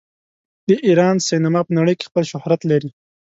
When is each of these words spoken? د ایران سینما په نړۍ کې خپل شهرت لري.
د 0.67 0.69
ایران 0.87 1.15
سینما 1.29 1.61
په 1.65 1.71
نړۍ 1.79 1.95
کې 1.99 2.07
خپل 2.09 2.23
شهرت 2.31 2.61
لري. 2.71 2.89